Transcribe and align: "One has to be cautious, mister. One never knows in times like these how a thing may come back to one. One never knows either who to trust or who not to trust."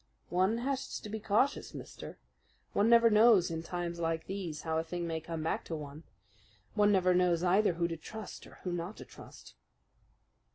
"One 0.31 0.57
has 0.57 0.99
to 0.99 1.09
be 1.09 1.19
cautious, 1.19 1.75
mister. 1.75 2.17
One 2.73 2.89
never 2.89 3.11
knows 3.11 3.51
in 3.51 3.61
times 3.61 3.99
like 3.99 4.25
these 4.25 4.63
how 4.63 4.79
a 4.79 4.83
thing 4.83 5.05
may 5.05 5.21
come 5.21 5.43
back 5.43 5.63
to 5.65 5.75
one. 5.75 6.05
One 6.73 6.91
never 6.91 7.13
knows 7.13 7.43
either 7.43 7.73
who 7.73 7.87
to 7.87 7.97
trust 7.97 8.47
or 8.47 8.55
who 8.63 8.73
not 8.73 8.97
to 8.97 9.05
trust." 9.05 9.53